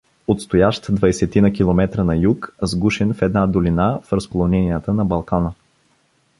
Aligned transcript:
Отстоящ 0.33 0.87
двайсетина 0.89 1.51
километра 1.51 2.03
на 2.03 2.15
юг, 2.15 2.55
сгушен 2.59 3.13
в 3.13 3.21
една 3.21 3.47
долина 3.47 3.99
в 4.03 4.13
разклоненията 4.13 4.93
на 4.93 5.05
Балкана. 5.05 5.53